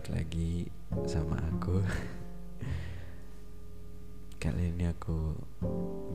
balik 0.00 0.16
lagi 0.16 0.64
sama 1.04 1.36
aku. 1.52 1.76
Kali 4.40 4.72
ini 4.72 4.88
aku 4.88 5.36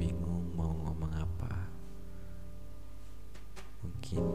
bingung 0.01 0.57
mau 0.57 0.73
ngomong 0.73 1.13
apa. 1.13 1.69
Mungkin 3.85 4.25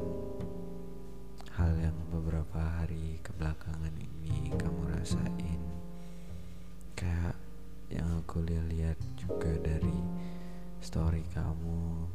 hal 1.59 1.75
yang 1.82 1.99
beberapa 2.14 2.63
hari 2.63 3.18
kebelakangan 3.27 3.91
ini 3.99 4.55
kamu 4.55 4.95
rasain. 4.95 5.62
Kayak 6.95 7.35
yang 7.91 8.23
aku 8.23 8.46
lihat 8.46 9.03
juga 9.19 9.51
dari 9.67 9.98
story 10.79 11.27
kamu. 11.35 12.07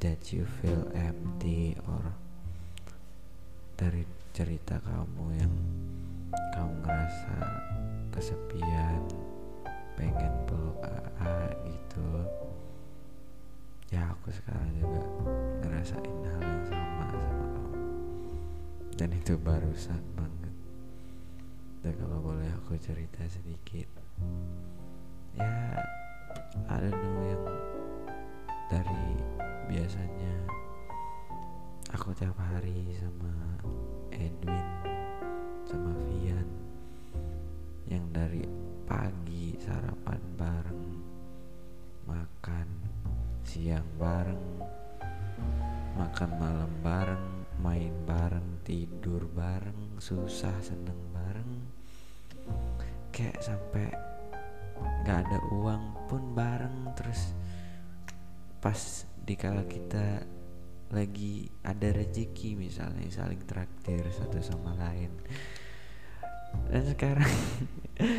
That 0.00 0.24
you 0.32 0.48
feel 0.48 0.88
empty 0.96 1.76
or 1.84 2.16
dari 3.76 4.08
cerita 4.32 4.80
kamu 4.80 5.24
yang 5.36 5.52
kamu 6.54 6.74
ngerasa 6.82 7.36
kesepian 8.14 9.02
pengen 9.94 10.34
peluk 10.46 10.78
AA 10.82 11.54
gitu. 11.66 12.10
Ya 13.90 14.10
aku 14.10 14.34
sekarang 14.34 14.74
juga 14.74 15.02
ngerasain 15.62 16.18
hal 16.26 16.42
yang 16.42 16.64
sama 16.66 17.06
sama 17.14 17.46
kamu 17.54 17.82
dan 18.94 19.10
itu 19.14 19.34
barusan 19.38 20.02
banget. 20.14 20.54
Dan 21.82 21.92
kalau 22.00 22.18
boleh 22.22 22.48
aku 22.54 22.78
cerita 22.78 23.22
sedikit. 23.26 23.90
Ya 25.34 25.74
ada 26.70 26.86
know 26.86 27.26
yang 27.26 27.44
dari 28.70 29.18
biasanya 29.66 30.34
aku 31.90 32.14
tiap 32.14 32.38
hari 32.38 32.94
sama 32.94 33.34
Edwin 34.14 34.93
siang 43.64 43.96
bareng 43.96 44.60
makan 45.96 46.30
malam 46.36 46.68
bareng 46.84 47.48
main 47.64 47.96
bareng 48.04 48.60
tidur 48.60 49.24
bareng 49.32 49.96
susah 49.96 50.52
seneng 50.60 51.00
bareng. 51.08 51.64
Kayak 53.08 53.40
sampai 53.40 53.88
nggak 55.00 55.16
ada 55.16 55.38
uang 55.56 55.96
pun 56.12 56.36
bareng 56.36 56.92
terus 56.92 57.32
pas 58.60 59.08
dikala 59.24 59.64
kita 59.64 60.28
lagi 60.92 61.48
ada 61.64 61.88
rezeki 61.88 62.60
misalnya 62.60 63.08
saling 63.08 63.48
traktir 63.48 64.04
satu 64.12 64.44
sama 64.44 64.76
lain. 64.76 65.08
Dan 66.68 66.84
sekarang 66.84 67.32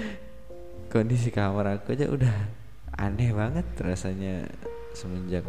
kondisi 0.90 1.30
kamar 1.30 1.78
aku 1.78 1.94
aja 1.94 2.10
udah 2.10 2.34
aneh 2.98 3.30
banget 3.30 3.70
rasanya 3.78 4.50
semenjak 4.96 5.44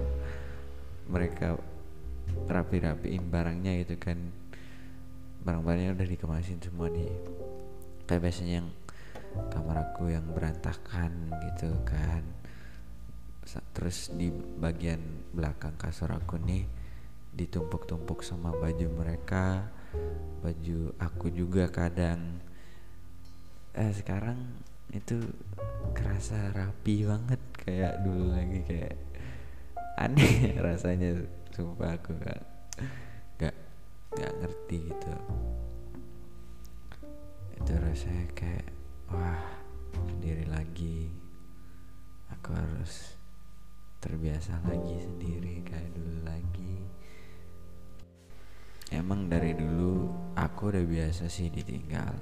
mereka 1.07 1.57
rapi-rapiin 2.51 3.31
barangnya 3.31 3.87
gitu 3.87 3.97
kan 4.03 4.19
barang-barangnya 5.47 5.95
udah 5.95 6.07
dikemasin 6.11 6.59
semua 6.59 6.91
nih 6.91 7.07
kayak 8.11 8.23
biasanya 8.23 8.63
yang 8.63 8.69
kamar 9.51 9.79
aku 9.83 10.11
yang 10.11 10.27
berantakan 10.33 11.31
gitu 11.51 11.71
kan. 11.87 12.25
Terus 13.77 14.11
di 14.11 14.33
bagian 14.33 14.99
belakang 15.31 15.79
kasur 15.79 16.11
aku 16.11 16.41
nih 16.41 16.67
ditumpuk-tumpuk 17.37 18.25
sama 18.25 18.51
baju 18.51 18.87
mereka 18.91 19.71
baju 20.43 20.97
aku 20.99 21.31
juga 21.31 21.71
kadang. 21.71 22.43
Eh 23.77 23.93
sekarang 23.95 24.41
itu 24.91 25.21
kerasa 25.93 26.51
rapi 26.56 27.06
banget 27.06 27.43
kayak 27.61 28.03
dulu 28.03 28.33
lagi 28.35 28.61
kayak 28.65 28.97
aneh 29.97 30.53
rasanya 30.61 31.25
sumpah 31.57 31.97
aku 31.97 32.12
gak 32.21 32.43
gak 33.41 33.57
gak 34.12 34.33
ngerti 34.45 34.93
gitu. 34.93 35.12
Itu 37.57 37.73
rasanya 37.81 38.27
kayak 38.37 38.69
wah 39.09 39.41
sendiri 39.97 40.45
lagi. 40.53 41.09
Aku 42.29 42.53
harus 42.53 43.17
terbiasa 44.05 44.61
lagi 44.69 45.01
sendiri 45.01 45.65
kayak 45.65 45.91
dulu 45.97 46.29
lagi. 46.29 46.77
Emang 48.93 49.27
dari 49.27 49.56
dulu 49.56 50.12
aku 50.37 50.71
udah 50.71 50.85
biasa 50.85 51.27
sih 51.27 51.49
ditinggal 51.49 52.15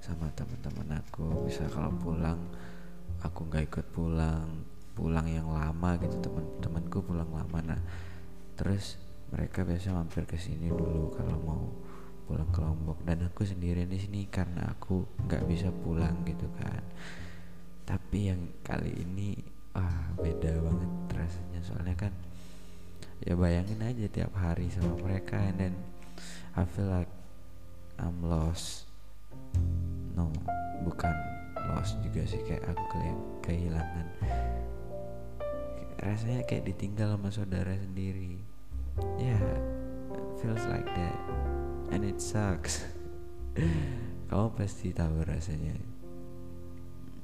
sama 0.00 0.32
teman-teman 0.32 1.04
aku. 1.04 1.46
Bisa 1.46 1.68
kalau 1.68 1.92
pulang 2.00 2.48
aku 3.20 3.44
nggak 3.44 3.68
ikut 3.68 3.86
pulang 3.92 4.64
pulang 5.00 5.24
yang 5.24 5.48
lama 5.48 5.96
gitu 5.96 6.20
teman-temanku 6.20 7.00
pulang 7.00 7.32
lama. 7.32 7.58
Nah 7.64 7.80
terus 8.60 9.00
mereka 9.32 9.64
biasa 9.64 9.96
mampir 9.96 10.28
ke 10.28 10.36
sini 10.36 10.68
dulu 10.68 11.08
kalau 11.16 11.40
mau 11.40 11.64
pulang 12.28 12.52
ke 12.52 12.60
Lombok. 12.60 13.00
Dan 13.08 13.24
aku 13.24 13.48
sendirian 13.48 13.88
di 13.88 13.96
sini 13.96 14.28
karena 14.28 14.68
aku 14.68 15.08
nggak 15.24 15.48
bisa 15.48 15.72
pulang 15.72 16.20
gitu 16.28 16.44
kan. 16.60 16.84
Tapi 17.88 18.28
yang 18.28 18.60
kali 18.60 18.92
ini 19.00 19.40
ah 19.72 20.12
beda 20.20 20.60
banget 20.60 20.90
rasanya. 21.16 21.60
Soalnya 21.64 21.96
kan 21.96 22.12
ya 23.24 23.32
bayangin 23.34 23.80
aja 23.80 24.04
tiap 24.12 24.36
hari 24.36 24.68
sama 24.68 25.00
mereka. 25.00 25.40
Dan 25.56 25.72
I 26.52 26.62
feel 26.68 26.92
like 26.92 27.10
I'm 27.96 28.20
lost. 28.20 28.84
No 30.12 30.28
bukan 30.84 31.14
lost 31.72 31.96
juga 32.04 32.28
sih. 32.28 32.44
Kayak 32.46 32.76
aku 32.76 32.84
kehilangan 33.42 34.06
rasanya 36.00 36.48
kayak 36.48 36.64
ditinggal 36.72 37.12
sama 37.16 37.28
saudara 37.28 37.76
sendiri. 37.76 38.40
Ya 39.20 39.36
yeah, 39.36 39.44
feels 40.40 40.64
like 40.72 40.88
that. 40.88 41.18
And 41.92 42.02
it 42.08 42.24
sucks. 42.24 42.88
Kamu 44.32 44.56
pasti 44.56 44.96
tahu 44.96 45.20
rasanya. 45.28 45.76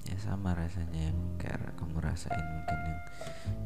Ya 0.07 0.17
sama 0.21 0.53
rasanya 0.55 1.11
yang 1.11 1.19
kayak 1.35 1.75
kamu 1.75 1.99
rasain 1.99 2.39
mungkin 2.39 2.79
yang 2.87 3.03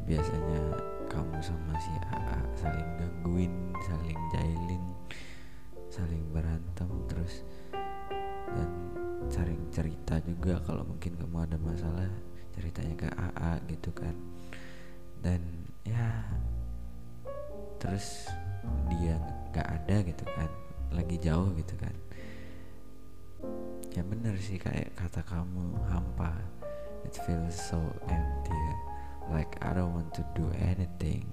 biasanya 0.09 0.61
kamu 1.05 1.37
sama 1.37 1.73
si 1.77 1.93
AA 2.01 2.39
saling 2.57 2.89
gangguin 2.97 3.53
saling 3.85 4.17
jailin 4.33 4.83
saling 5.93 6.25
berantem 6.33 6.89
terus 7.05 7.45
dan 8.57 8.69
saling 9.29 9.61
cerita 9.69 10.17
juga 10.25 10.57
kalau 10.65 10.81
mungkin 10.81 11.13
kamu 11.13 11.45
ada 11.45 11.57
masalah 11.61 12.09
ceritanya 12.57 12.95
ke 12.97 13.07
AA 13.13 13.51
gitu 13.69 13.93
kan 13.93 14.17
dan 15.21 15.41
ya 15.85 16.25
terus 17.77 18.29
dia 18.89 19.17
nggak 19.49 19.67
ada 19.67 19.95
gitu 20.05 20.25
kan 20.37 20.49
lagi 20.91 21.17
jauh 21.17 21.49
gitu 21.55 21.75
kan. 21.79 21.95
Ya 23.91 24.03
bener 24.07 24.35
sih 24.39 24.59
kayak 24.59 24.95
kata 24.95 25.23
kamu 25.23 25.79
hampa. 25.87 26.35
It 27.01 27.17
feels 27.25 27.57
so 27.57 27.81
empty 28.05 28.63
like 29.33 29.57
I 29.63 29.73
don't 29.73 29.95
want 29.95 30.13
to 30.19 30.23
do 30.37 30.45
anything. 30.61 31.25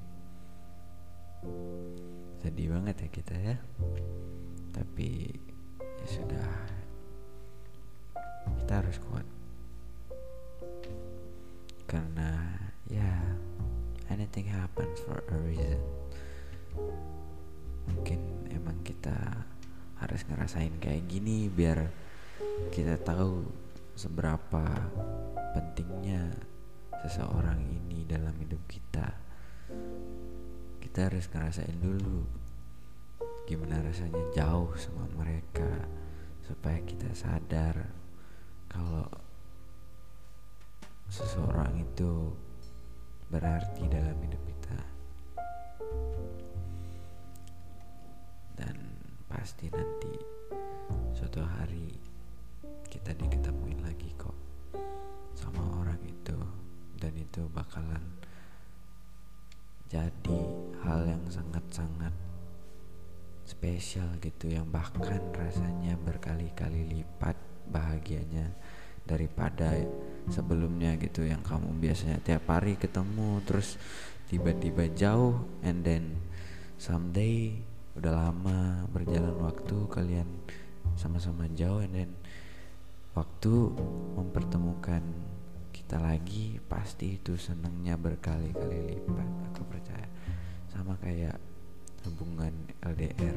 Sedih 2.40 2.72
banget 2.72 3.06
ya 3.06 3.08
kita 3.10 3.34
ya. 3.36 3.56
Tapi 4.72 5.34
ya 5.78 6.06
sudah. 6.06 6.50
Kita 8.62 8.72
harus 8.80 8.96
kuat. 9.10 9.26
Karena 11.84 12.56
ya 12.88 13.27
anything 14.18 14.50
happens 14.50 14.98
for 15.06 15.22
a 15.30 15.36
reason. 15.46 15.78
Mungkin 17.86 18.50
emang 18.50 18.82
kita 18.82 19.14
harus 20.02 20.26
ngerasain 20.26 20.74
kayak 20.82 21.06
gini 21.06 21.46
biar 21.46 21.86
kita 22.74 22.98
tahu 22.98 23.46
seberapa 23.94 24.90
pentingnya 25.54 26.34
seseorang 27.06 27.62
ini 27.62 28.02
dalam 28.10 28.34
hidup 28.42 28.58
kita. 28.66 29.06
Kita 30.82 30.98
harus 31.06 31.30
ngerasain 31.30 31.78
dulu 31.78 32.26
gimana 33.46 33.78
rasanya 33.86 34.34
jauh 34.34 34.74
sama 34.74 35.06
mereka 35.14 35.86
supaya 36.42 36.82
kita 36.82 37.14
sadar 37.14 37.86
kalau 38.66 39.06
seseorang 41.06 41.86
itu 41.86 42.34
berarti 43.28 43.84
dalam 43.88 44.16
hidup 44.24 44.42
kita. 44.48 44.80
Dan 48.56 48.76
pasti 49.28 49.68
nanti 49.68 50.14
suatu 51.12 51.44
hari 51.44 51.92
kita 52.88 53.12
diketemuin 53.12 53.84
lagi 53.84 54.08
kok 54.16 54.36
sama 55.36 55.60
orang 55.80 56.00
itu. 56.04 56.36
Dan 56.98 57.14
itu 57.14 57.46
bakalan 57.54 58.02
jadi 59.88 60.40
hal 60.84 61.08
yang 61.08 61.24
sangat-sangat 61.32 62.12
spesial 63.48 64.12
gitu 64.20 64.52
yang 64.52 64.68
bahkan 64.68 65.22
rasanya 65.32 65.96
berkali-kali 65.96 66.84
lipat 66.92 67.32
bahagianya 67.72 68.52
daripada 69.08 69.72
sebelumnya 70.28 70.96
gitu 71.00 71.24
yang 71.24 71.40
kamu 71.44 71.76
biasanya 71.80 72.20
tiap 72.20 72.48
hari 72.48 72.76
ketemu 72.76 73.40
terus 73.44 73.80
tiba-tiba 74.28 74.88
jauh 74.92 75.40
and 75.64 75.84
then 75.84 76.20
someday 76.76 77.56
udah 77.96 78.30
lama 78.30 78.86
berjalan 78.92 79.34
waktu 79.42 79.76
kalian 79.90 80.28
sama-sama 80.94 81.48
jauh 81.52 81.82
and 81.82 81.94
then 81.96 82.10
waktu 83.16 83.52
mempertemukan 84.14 85.02
kita 85.74 85.98
lagi 85.98 86.60
pasti 86.68 87.16
itu 87.16 87.34
senangnya 87.40 87.96
berkali-kali 87.96 88.92
lipat 88.92 89.28
aku 89.50 89.62
percaya. 89.66 90.06
Sama 90.68 90.94
kayak 91.00 91.40
hubungan 92.06 92.52
LDR 92.84 93.36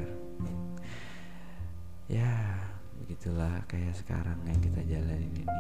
ya 2.11 2.59
begitulah 3.01 3.63
kayak 3.71 3.95
sekarang 3.97 4.37
yang 4.45 4.59
kita 4.59 4.83
jalanin 4.83 5.31
ini 5.31 5.59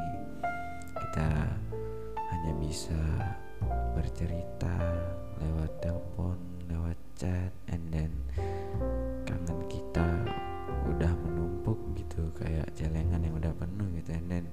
kita 0.97 1.29
hanya 2.31 2.53
bisa 2.59 3.01
bercerita 3.95 4.75
lewat 5.41 5.71
telepon 5.83 6.37
lewat 6.71 6.97
chat 7.19 7.51
and 7.67 7.83
then 7.91 8.11
kangen 9.27 9.59
kita 9.67 10.07
udah 10.87 11.11
menumpuk 11.23 11.77
gitu 11.99 12.31
kayak 12.33 12.67
celengan 12.73 13.21
yang 13.21 13.35
udah 13.37 13.53
penuh 13.53 13.87
gitu. 13.99 14.11
And 14.15 14.27
then 14.31 14.45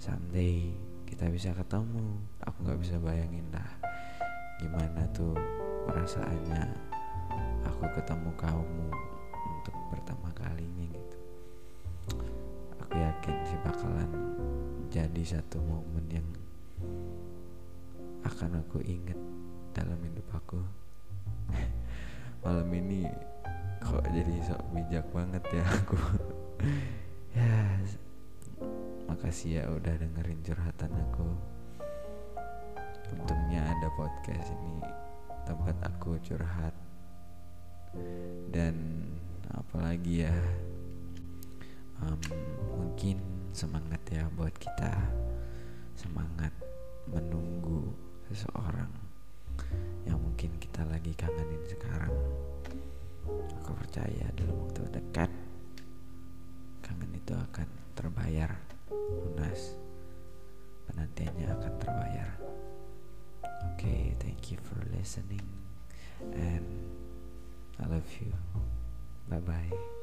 someday 0.00 0.72
kita 1.06 1.28
bisa 1.28 1.52
ketemu. 1.54 2.18
Aku 2.46 2.64
nggak 2.64 2.80
bisa 2.80 2.96
bayangin 2.98 3.46
lah 3.52 3.70
gimana 4.60 5.08
tuh 5.16 5.32
perasaannya 5.88 6.68
aku 7.64 7.84
ketemu 7.96 8.30
kamu 8.36 8.88
untuk 9.56 9.76
pertama 9.88 10.28
kalinya 10.36 10.84
gitu. 10.84 11.18
Aku 12.84 12.94
yakin 12.96 13.36
sih 13.48 13.58
bakalan 13.64 14.29
jadi 15.10 15.42
satu 15.42 15.58
momen 15.58 16.06
yang 16.06 16.28
akan 18.22 18.62
aku 18.62 18.78
inget 18.86 19.18
dalam 19.74 19.98
hidup 20.06 20.38
aku. 20.38 20.62
Malam 22.46 22.70
ini 22.70 23.10
kok 23.82 24.06
jadi 24.06 24.38
sok 24.46 24.62
bijak 24.70 25.02
banget 25.10 25.42
ya 25.50 25.66
aku. 25.66 25.98
Ya 27.30 27.78
makasih 29.10 29.50
ya 29.58 29.64
udah 29.66 29.98
dengerin 29.98 30.46
curhatan 30.46 30.94
aku. 30.94 31.26
Untungnya 33.10 33.66
ada 33.66 33.90
podcast 33.98 34.46
ini 34.46 34.78
tempat 35.42 35.74
aku 35.90 36.22
curhat. 36.22 36.74
Dan 38.54 38.78
apalagi 39.50 40.26
ya 40.30 40.34
um, 41.98 42.18
mungkin 42.78 43.39
semangat 43.52 44.00
ya 44.10 44.26
buat 44.34 44.54
kita. 44.56 44.94
Semangat 45.98 46.54
menunggu 47.10 47.92
seseorang 48.30 48.88
yang 50.08 50.16
mungkin 50.16 50.56
kita 50.56 50.86
lagi 50.88 51.12
kangenin 51.12 51.60
sekarang. 51.68 52.14
Aku 53.62 53.76
percaya 53.76 54.26
dalam 54.34 54.56
waktu 54.66 54.82
dekat 54.88 55.30
kangen 56.80 57.12
itu 57.12 57.34
akan 57.36 57.68
terbayar 57.94 58.50
lunas. 58.90 59.76
Penantiannya 60.88 61.46
akan 61.54 61.72
terbayar. 61.78 62.28
Oke 63.70 63.86
okay, 63.86 64.02
thank 64.18 64.48
you 64.50 64.58
for 64.64 64.80
listening 64.90 65.44
and 66.32 66.64
I 67.76 67.86
love 67.86 68.08
you. 68.20 68.32
Bye 69.28 69.38
bye 69.44 69.99